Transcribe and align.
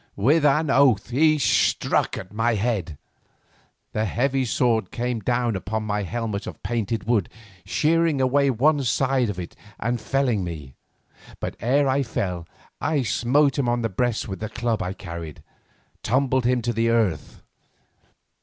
With 0.15 0.43
an 0.45 0.71
oath 0.71 1.11
he 1.11 1.37
struck 1.37 2.17
at 2.17 2.33
my 2.33 2.55
head. 2.55 2.97
The 3.91 4.05
heavy 4.05 4.45
sword 4.45 4.89
came 4.89 5.19
down 5.19 5.55
upon 5.55 5.83
my 5.83 6.01
helmet 6.01 6.47
of 6.47 6.63
painted 6.63 7.03
wood, 7.03 7.29
shearing 7.65 8.19
away 8.19 8.49
one 8.49 8.83
side 8.83 9.29
of 9.29 9.37
it 9.39 9.55
and 9.79 10.01
felling 10.01 10.43
me, 10.43 10.73
but 11.39 11.55
ere 11.59 11.87
I 11.87 12.01
fell 12.01 12.47
I 12.81 13.03
smote 13.03 13.59
him 13.59 13.69
on 13.69 13.83
the 13.83 13.89
breast 13.89 14.27
with 14.27 14.39
the 14.39 14.49
club 14.49 14.81
I 14.81 14.93
carried, 14.93 15.43
tumbling 16.01 16.45
him 16.49 16.61
to 16.63 16.73
the 16.73 16.89
earth. 16.89 17.43